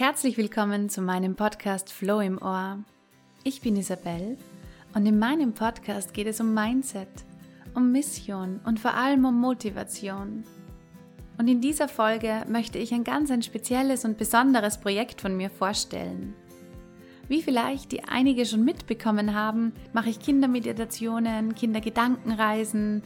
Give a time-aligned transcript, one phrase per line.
[0.00, 2.78] Herzlich willkommen zu meinem Podcast Flow im Ohr.
[3.44, 4.38] Ich bin Isabel
[4.94, 7.10] und in meinem Podcast geht es um Mindset,
[7.74, 10.44] um Mission und vor allem um Motivation.
[11.36, 15.50] Und in dieser Folge möchte ich ein ganz ein spezielles und besonderes Projekt von mir
[15.50, 16.32] vorstellen.
[17.28, 23.02] Wie vielleicht die einige schon mitbekommen haben, mache ich Kindermeditationen, Kindergedankenreisen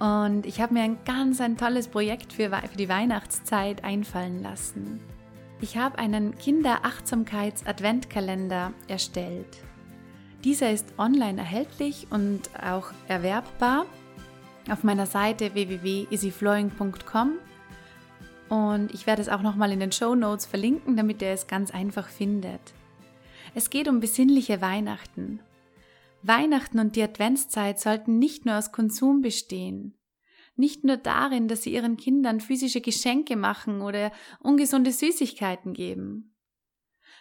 [0.00, 4.98] und ich habe mir ein ganz ein tolles Projekt für, für die Weihnachtszeit einfallen lassen.
[5.60, 9.56] Ich habe einen Kinderachtsamkeits-Adventkalender erstellt.
[10.44, 13.86] Dieser ist online erhältlich und auch erwerbbar
[14.70, 17.38] auf meiner Seite www.easyflowing.com
[18.48, 21.70] und ich werde es auch nochmal in den Show Notes verlinken, damit ihr es ganz
[21.72, 22.60] einfach findet.
[23.54, 25.40] Es geht um besinnliche Weihnachten.
[26.22, 29.95] Weihnachten und die Adventszeit sollten nicht nur aus Konsum bestehen
[30.56, 36.34] nicht nur darin, dass sie ihren Kindern physische Geschenke machen oder ungesunde Süßigkeiten geben.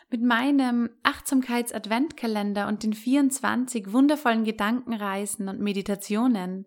[0.09, 6.65] Mit meinem Achtsamkeits-Adventkalender und den 24 wundervollen Gedankenreisen und Meditationen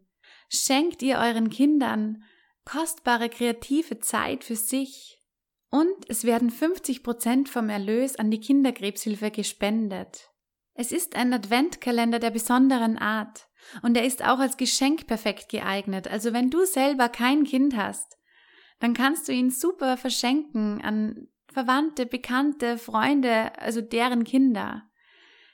[0.48, 2.25] schenkt ihr euren Kindern
[2.64, 5.22] kostbare kreative Zeit für sich
[5.70, 10.30] und es werden 50 Prozent vom Erlös an die Kinderkrebshilfe gespendet.
[10.75, 13.47] Es ist ein Adventkalender der besonderen Art.
[13.82, 16.08] Und er ist auch als Geschenk perfekt geeignet.
[16.08, 18.18] Also wenn du selber kein Kind hast,
[18.80, 24.84] dann kannst du ihn super verschenken an Verwandte, Bekannte, Freunde, also deren Kinder.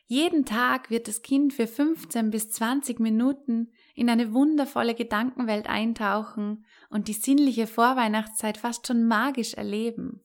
[0.06, 6.66] Jeden Tag wird das Kind für 15 bis 20 Minuten in eine wundervolle Gedankenwelt eintauchen
[6.90, 10.20] und die sinnliche Vorweihnachtszeit fast schon magisch erleben.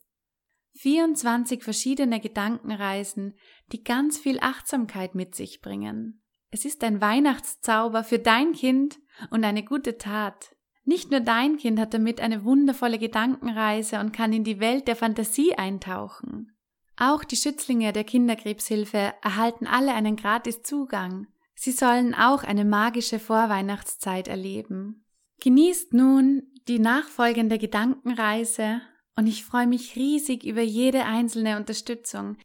[0.73, 3.38] 24 verschiedene Gedankenreisen,
[3.72, 6.19] die ganz viel Achtsamkeit mit sich bringen.
[6.52, 10.56] Es ist ein Weihnachtszauber für dein Kind und eine gute Tat.
[10.83, 14.95] Nicht nur dein Kind hat damit eine wundervolle Gedankenreise und kann in die Welt der
[14.95, 16.56] Fantasie eintauchen.
[16.97, 21.28] Auch die Schützlinge der Kinderkrebshilfe erhalten alle einen gratis Zugang.
[21.53, 25.06] Sie sollen auch eine magische Vorweihnachtszeit erleben.
[25.41, 28.81] Genießt nun die nachfolgende Gedankenreise
[29.16, 32.38] und ich freue mich riesig über jede einzelne Unterstützung.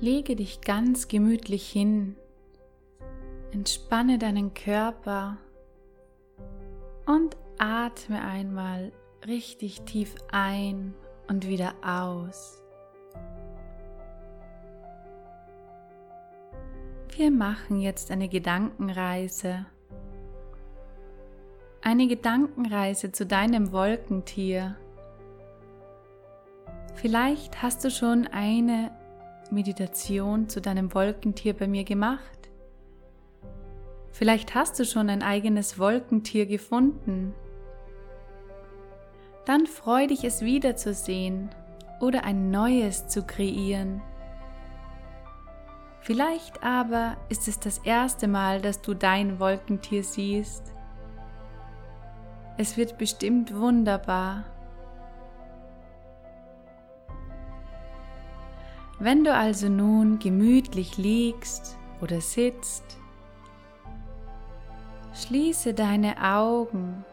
[0.00, 2.16] Lege dich ganz gemütlich hin,
[3.52, 5.38] entspanne deinen Körper
[7.06, 8.92] und atme einmal
[9.26, 10.94] richtig tief ein
[11.28, 12.62] und wieder aus.
[17.16, 19.64] Wir machen jetzt eine Gedankenreise.
[21.80, 24.76] Eine Gedankenreise zu deinem Wolkentier.
[26.96, 28.90] Vielleicht hast du schon eine
[29.52, 32.50] Meditation zu deinem Wolkentier bei mir gemacht?
[34.10, 37.34] Vielleicht hast du schon ein eigenes Wolkentier gefunden.
[39.44, 41.50] Dann freu dich es wiederzusehen
[42.00, 44.02] oder ein neues zu kreieren.
[46.00, 50.72] Vielleicht aber ist es das erste Mal, dass du dein Wolkentier siehst.
[52.58, 54.44] Es wird bestimmt wunderbar.
[58.98, 62.96] Wenn du also nun gemütlich liegst oder sitzt,
[65.14, 67.04] schließe deine Augen,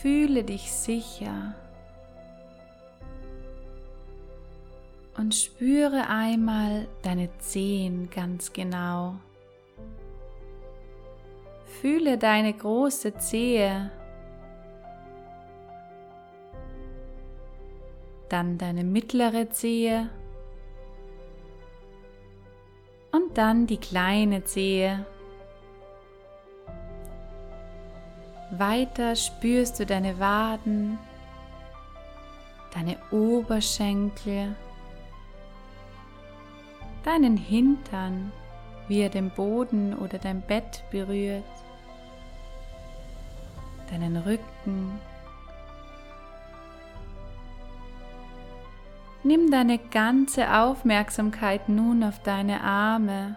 [0.00, 1.54] fühle dich sicher
[5.18, 9.16] und spüre einmal deine Zehen ganz genau.
[11.82, 13.90] Fühle deine große Zehe,
[18.30, 20.08] dann deine mittlere Zehe
[23.36, 25.04] dann die kleine Zehe.
[28.50, 30.98] Weiter spürst du deine Waden,
[32.72, 34.54] deine Oberschenkel,
[37.04, 38.32] deinen Hintern,
[38.88, 41.44] wie er den Boden oder dein Bett berührt,
[43.90, 44.98] deinen Rücken,
[49.26, 53.34] Nimm deine ganze Aufmerksamkeit nun auf deine Arme.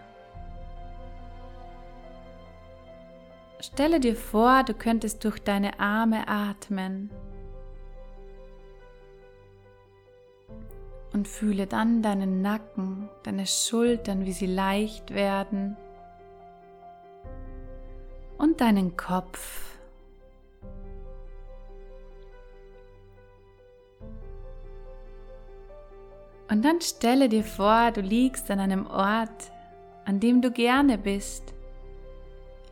[3.59, 7.09] Stelle dir vor, du könntest durch deine Arme atmen.
[11.11, 15.75] Und fühle dann deinen Nacken, deine Schultern, wie sie leicht werden.
[18.37, 19.78] Und deinen Kopf.
[26.49, 29.51] Und dann stelle dir vor, du liegst an einem Ort,
[30.05, 31.53] an dem du gerne bist.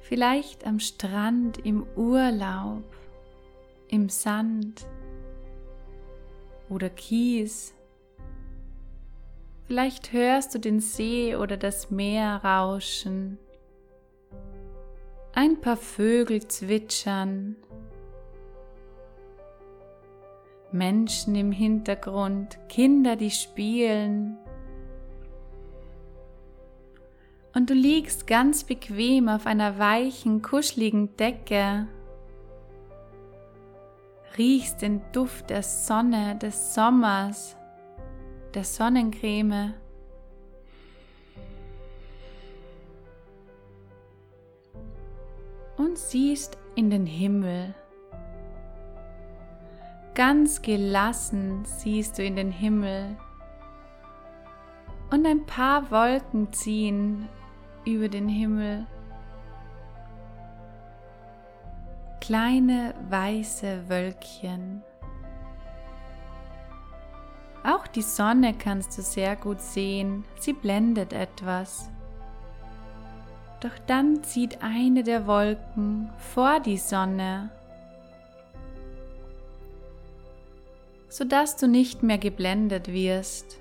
[0.01, 2.83] Vielleicht am Strand, im Urlaub,
[3.89, 4.85] im Sand.
[6.69, 7.73] oder Kies.
[9.67, 13.37] Vielleicht hörst du den See oder das Meer rauschen,
[15.33, 17.55] ein paar Vögel zwitschern,
[20.77, 24.37] Menschen im Hintergrund, Kinder, die spielen.
[27.53, 31.87] Und du liegst ganz bequem auf einer weichen, kuscheligen Decke,
[34.37, 37.57] riechst den Duft der Sonne, des Sommers
[38.53, 39.73] der Sonnencreme.
[45.77, 47.75] Und siehst in den Himmel.
[50.17, 53.15] Ganz gelassen siehst du in den Himmel.
[55.11, 57.29] Und ein paar Wolken ziehen
[57.85, 58.87] über den Himmel.
[62.19, 64.81] Kleine weiße Wölkchen.
[67.63, 71.91] Auch die Sonne kannst du sehr gut sehen, sie blendet etwas.
[73.59, 77.51] Doch dann zieht eine der Wolken vor die Sonne,
[81.09, 83.59] sodass du nicht mehr geblendet wirst.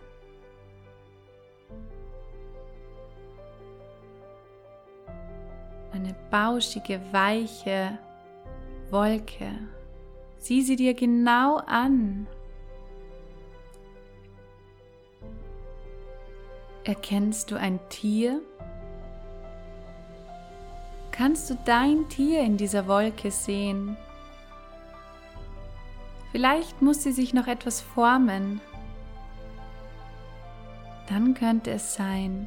[5.92, 7.98] Eine bauschige, weiche
[8.90, 9.50] Wolke.
[10.38, 12.26] Sieh sie dir genau an.
[16.84, 18.40] Erkennst du ein Tier?
[21.10, 23.96] Kannst du dein Tier in dieser Wolke sehen?
[26.36, 28.60] Vielleicht muss sie sich noch etwas formen.
[31.08, 32.46] Dann könnte es sein,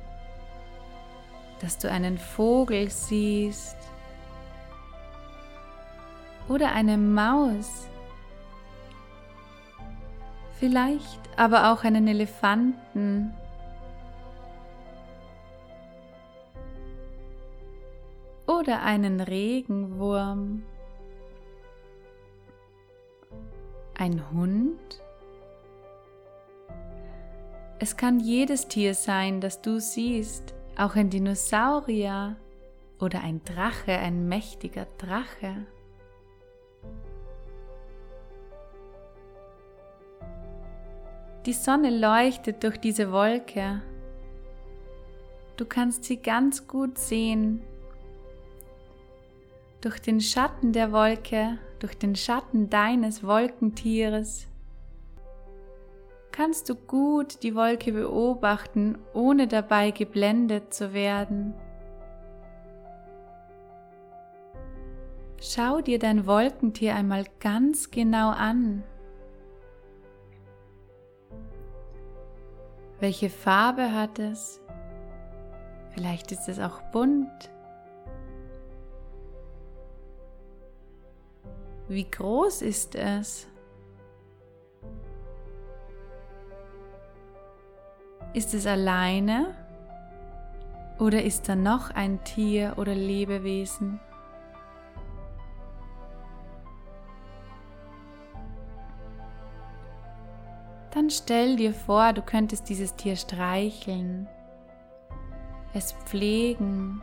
[1.59, 3.77] dass du einen Vogel siehst
[6.47, 7.87] oder eine Maus.
[10.59, 13.33] Vielleicht aber auch einen Elefanten
[18.45, 20.61] oder einen Regenwurm,
[23.99, 25.01] ein Hund.
[27.79, 32.37] Es kann jedes Tier sein, das du siehst, auch ein Dinosaurier
[32.99, 35.65] oder ein Drache, ein mächtiger Drache.
[41.45, 43.81] Die Sonne leuchtet durch diese Wolke.
[45.57, 47.61] Du kannst sie ganz gut sehen
[49.81, 54.47] durch den Schatten der Wolke, durch den Schatten deines Wolkentieres,
[56.31, 61.53] kannst du gut die Wolke beobachten, ohne dabei geblendet zu werden.
[65.41, 68.83] Schau dir dein Wolkentier einmal ganz genau an.
[72.99, 74.61] Welche Farbe hat es?
[75.91, 77.49] Vielleicht ist es auch bunt
[81.89, 83.47] Wie groß ist es?
[88.35, 89.55] Ist es alleine
[90.99, 93.99] oder ist da noch ein Tier oder Lebewesen?
[100.91, 104.27] Dann stell dir vor, du könntest dieses Tier streicheln,
[105.73, 107.01] es pflegen,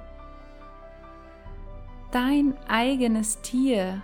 [2.13, 4.01] dein eigenes Tier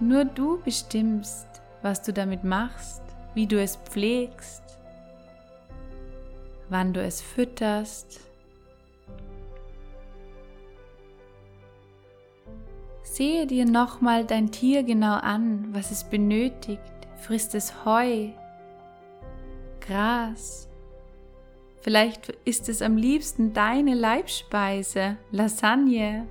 [0.00, 1.46] nur du bestimmst,
[1.82, 3.02] was du damit machst,
[3.34, 4.62] wie du es pflegst,
[6.68, 8.20] wann du es fütterst.
[13.02, 16.82] Sehe dir nochmal dein Tier genau an, was es benötigt.
[17.16, 18.30] Frisst es Heu,
[19.80, 20.68] Gras.
[21.80, 26.26] Vielleicht ist es am liebsten deine Leibspeise, Lasagne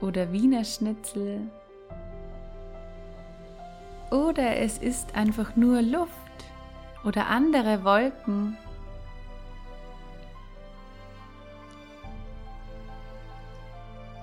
[0.00, 1.50] oder Wiener Schnitzel
[4.10, 6.10] oder es ist einfach nur Luft
[7.04, 8.56] oder andere Wolken.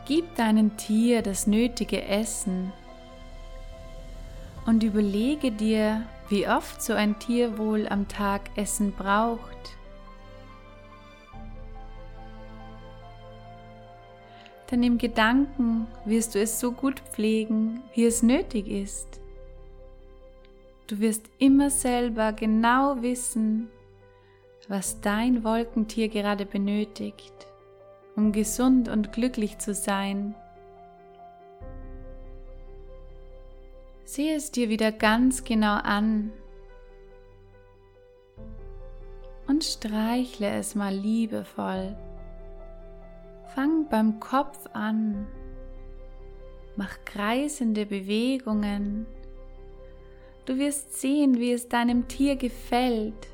[0.06, 2.72] Gib deinem Tier das nötige Essen
[4.66, 9.42] und überlege dir, wie oft so ein Tier wohl am Tag Essen braucht.
[14.72, 19.22] Denn im Gedanken wirst du es so gut pflegen, wie es nötig ist.
[20.88, 23.68] Du wirst immer selber genau wissen,
[24.70, 27.34] was dein Wolkentier gerade benötigt,
[28.16, 30.34] um gesund und glücklich zu sein.
[34.06, 36.32] Sehe es dir wieder ganz genau an
[39.48, 41.98] und streichle es mal liebevoll.
[43.54, 45.28] Fang beim Kopf an,
[46.78, 49.06] mach kreisende Bewegungen.
[50.48, 53.28] Du wirst sehen, wie es deinem Tier gefällt.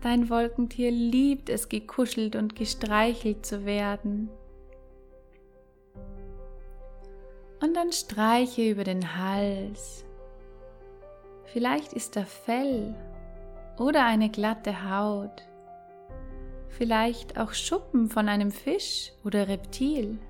[0.00, 4.30] Dein Wolkentier liebt es, gekuschelt und gestreichelt zu werden.
[7.60, 10.04] Und dann streiche über den Hals.
[11.46, 12.94] Vielleicht ist da Fell
[13.78, 15.42] oder eine glatte Haut.
[16.68, 20.20] Vielleicht auch Schuppen von einem Fisch oder Reptil.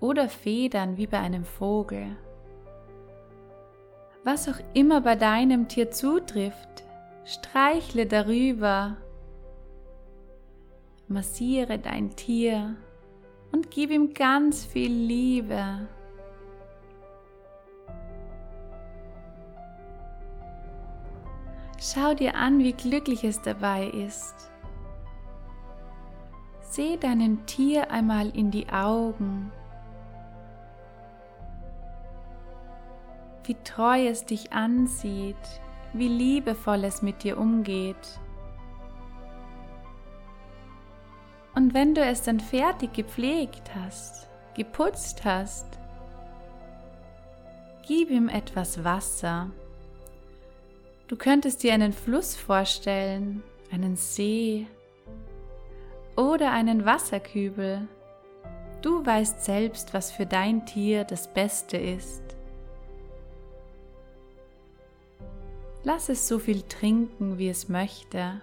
[0.00, 2.16] Oder Federn wie bei einem Vogel.
[4.24, 6.84] Was auch immer bei deinem Tier zutrifft,
[7.26, 8.96] streichle darüber.
[11.08, 12.74] Massiere dein Tier
[13.52, 15.86] und gib ihm ganz viel Liebe.
[21.78, 24.50] Schau dir an, wie glücklich es dabei ist.
[26.62, 29.52] Seh deinem Tier einmal in die Augen.
[33.44, 35.36] Wie treu es dich ansieht,
[35.92, 38.20] wie liebevoll es mit dir umgeht.
[41.54, 45.66] Und wenn du es dann fertig gepflegt hast, geputzt hast,
[47.86, 49.50] gib ihm etwas Wasser.
[51.06, 54.66] Du könntest dir einen Fluss vorstellen, einen See
[56.16, 57.86] oder einen Wasserkübel.
[58.82, 62.23] Du weißt selbst, was für dein Tier das Beste ist.
[65.84, 68.40] Lass es so viel trinken, wie es möchte.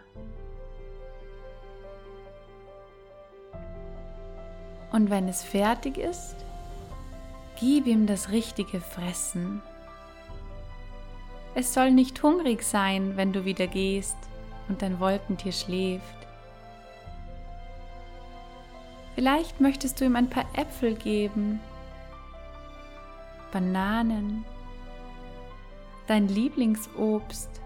[4.92, 6.36] Und wenn es fertig ist,
[7.60, 9.64] gib ihm das richtige Fressen.
[11.56, 14.18] Es soll nicht hungrig sein, wenn du wieder gehst
[14.70, 16.06] und dein Wolkentier schläft.
[19.16, 21.60] Vielleicht möchtest du ihm ein paar Äpfel geben,
[23.52, 24.46] Bananen,
[26.08, 27.62] dein Lieblingsobst.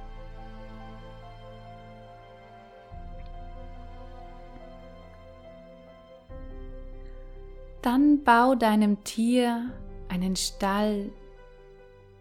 [7.81, 9.71] Dann bau deinem Tier
[10.09, 11.11] einen Stall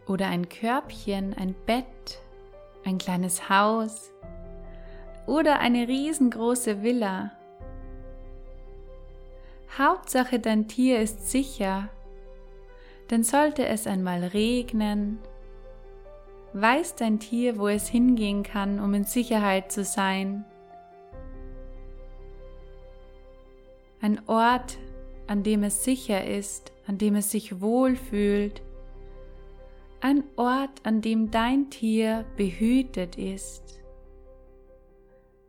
[0.07, 2.21] oder ein Körbchen, ein Bett,
[2.85, 4.13] ein kleines Haus
[5.27, 7.33] oder eine riesengroße Villa.
[9.79, 11.89] Hauptsache dein Tier ist sicher,
[13.11, 15.19] denn sollte es einmal regnen,
[16.55, 20.45] weiß dein Tier, wo es hingehen kann, um in Sicherheit zu sein.
[24.01, 24.79] Ein Ort,
[25.27, 28.63] an dem es sicher ist, an dem es sich wohlfühlt,
[30.01, 33.83] ein Ort, an dem dein Tier behütet ist,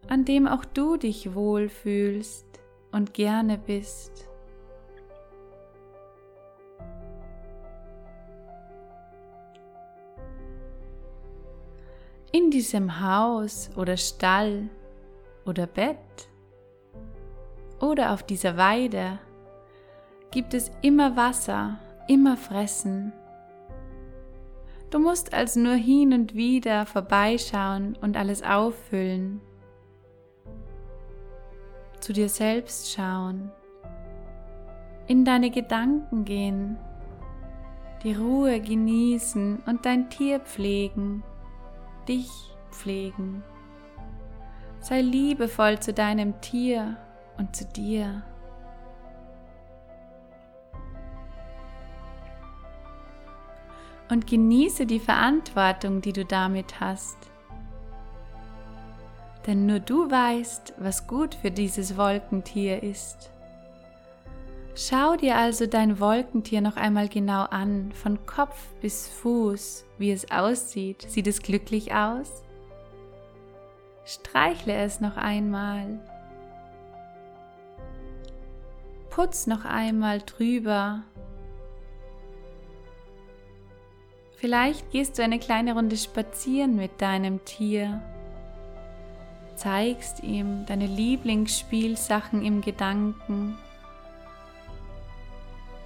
[0.07, 2.45] an dem auch du dich wohlfühlst
[2.91, 4.29] und gerne bist.
[12.55, 14.69] Diesem Haus oder Stall
[15.45, 16.29] oder Bett
[17.81, 19.19] oder auf dieser Weide
[20.31, 23.11] gibt es immer Wasser, immer Fressen.
[24.89, 29.41] Du musst also nur hin und wieder vorbeischauen und alles auffüllen.
[31.99, 33.51] Zu dir selbst schauen,
[35.07, 36.77] in deine Gedanken gehen,
[38.03, 41.21] die Ruhe genießen und dein Tier pflegen,
[42.07, 42.29] dich
[42.71, 43.43] pflegen.
[44.79, 46.97] Sei liebevoll zu deinem Tier
[47.37, 48.23] und zu dir.
[54.09, 57.17] und genieße die Verantwortung, die du damit hast.
[59.47, 63.31] Denn nur du weißt, was gut für dieses Wolkentier ist.
[64.77, 70.29] Schau dir also dein Wolkentier noch einmal genau an, von Kopf bis Fuß, wie es
[70.31, 71.05] aussieht.
[71.07, 72.43] Sieht es glücklich aus?
[74.03, 75.99] Streichle es noch einmal.
[79.09, 81.03] Putz noch einmal drüber
[84.35, 88.01] Vielleicht gehst du eine kleine Runde spazieren mit deinem Tier,
[89.55, 93.57] zeigst ihm deine Lieblingsspielsachen im Gedanken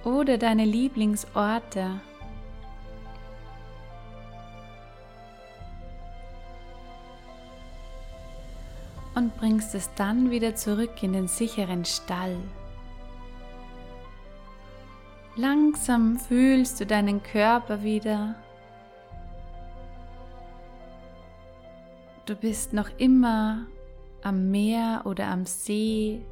[0.04, 2.00] oder deine Lieblingsorte.
[9.14, 12.36] Und bringst es dann wieder zurück in den sicheren Stall.
[15.36, 18.34] Langsam fühlst du deinen Körper wieder.
[22.26, 23.66] Du bist noch immer
[24.22, 26.24] am Meer oder am See.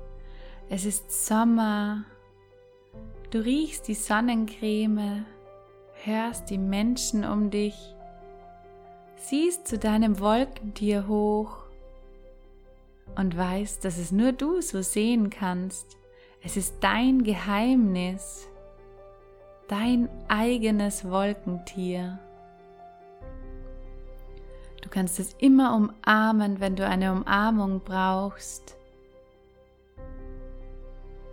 [0.69, 2.05] Es ist Sommer.
[3.31, 5.27] Du riechst die Sonnencreme,
[6.05, 7.95] hörst die Menschen um dich,
[9.17, 11.59] siehst zu deinem Wolkentier hoch
[13.17, 15.99] und weißt, dass es nur du so sehen kannst.
[16.43, 18.49] Es ist dein Geheimnis,
[19.69, 22.19] dein eigenes Wolkentier.
[24.81, 28.78] Du kannst es immer umarmen, wenn du eine Umarmung brauchst.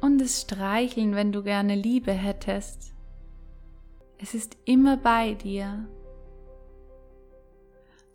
[0.05, 2.93] Und es streicheln, wenn du gerne Liebe hättest.
[4.19, 5.89] Es ist immer bei dir.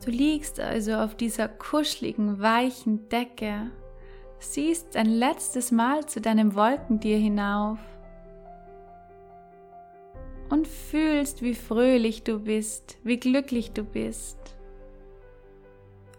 [0.04, 3.73] Du liegst also auf dieser kuscheligen, weichen Decke,
[4.38, 7.80] siehst ein letztes Mal zu deinem Wolkentier hinauf
[10.49, 14.38] und fühlst, wie fröhlich du bist, wie glücklich du bist.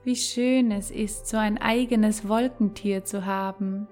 [0.04, 3.88] Wie schön es ist, so ein eigenes Wolkentier zu haben.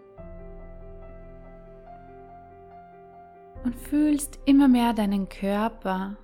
[3.70, 6.16] Und fühlst immer mehr deinen Körper.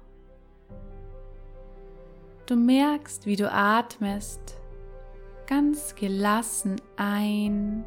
[2.48, 4.56] Du merkst, wie du atmest,
[5.46, 7.86] ganz gelassen ein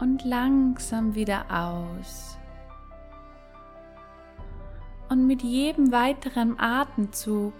[0.00, 2.36] und langsam wieder aus.
[5.08, 7.54] Und mit jedem weiteren Atemzug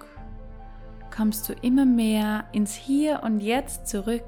[1.14, 4.24] kommst du immer mehr ins Hier und Jetzt zurück.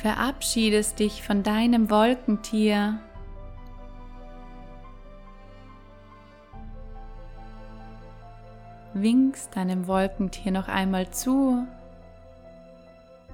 [0.00, 2.98] Verabschiedest dich von deinem Wolkentier.
[8.94, 11.66] Winkst deinem Wolkentier noch einmal zu.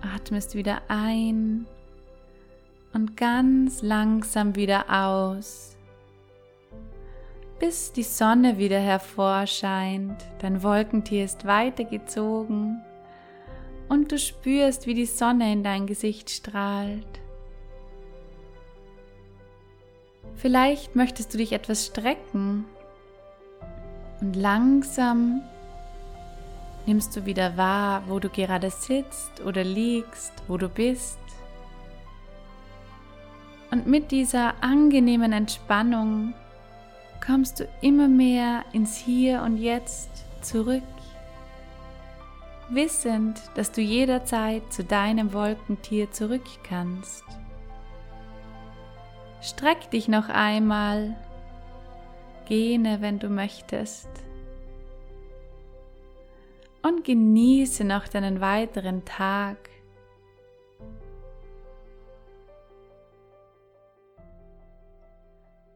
[0.00, 1.66] Atmest wieder ein
[2.92, 5.76] und ganz langsam wieder aus
[7.62, 10.16] bis die Sonne wieder hervorscheint.
[10.40, 12.82] Dein Wolkentier ist weitergezogen
[13.92, 17.20] und du spürst, wie die Sonne in dein Gesicht strahlt.
[20.34, 22.64] Vielleicht möchtest du dich etwas strecken
[24.22, 25.42] und langsam
[26.86, 31.18] nimmst du wieder wahr, wo du gerade sitzt oder liegst, wo du bist.
[33.70, 36.32] Und mit dieser angenehmen Entspannung
[37.24, 40.08] kommst du immer mehr ins Hier und Jetzt
[40.40, 40.82] zurück,
[42.74, 47.24] wissend, dass du jederzeit zu deinem Wolkentier zurück kannst.
[49.40, 51.16] Streck dich noch einmal,
[52.46, 54.08] gähne, wenn du möchtest,
[56.82, 59.70] und genieße noch deinen weiteren Tag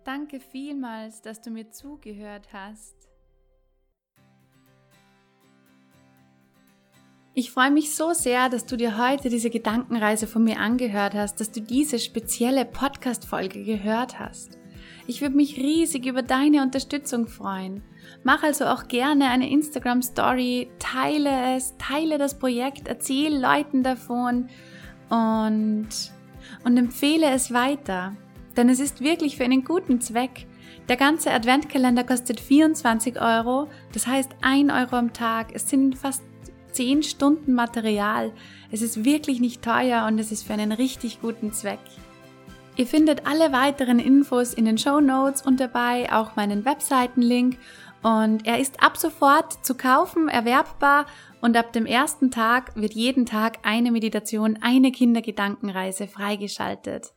[0.07, 3.09] Danke vielmals, dass du mir zugehört hast.
[7.39, 11.39] Ich freue mich so sehr, dass du dir heute diese Gedankenreise von mir angehört hast,
[11.39, 14.57] dass du diese spezielle Podcast-Folge gehört hast.
[15.07, 17.83] Ich würde mich riesig über deine Unterstützung freuen.
[18.25, 24.49] Mach also auch gerne eine Instagram-Story, teile es, teile das Projekt, erzähl Leuten davon
[25.11, 25.89] und,
[26.65, 28.17] und empfehle es weiter
[28.57, 30.47] denn es ist wirklich für einen guten Zweck.
[30.89, 35.49] Der ganze Adventkalender kostet 24 Euro, das heißt 1 Euro am Tag.
[35.55, 36.23] Es sind fast
[36.77, 38.33] 10 Stunden Material.
[38.71, 41.81] Es ist wirklich nicht teuer und es ist für einen richtig guten Zweck.
[42.77, 47.57] Ihr findet alle weiteren Infos in den Show Notes und dabei auch meinen Webseitenlink.
[48.03, 51.07] Und er ist ab sofort zu kaufen, erwerbbar
[51.41, 57.16] und ab dem ersten Tag wird jeden Tag eine Meditation, eine Kindergedankenreise freigeschaltet.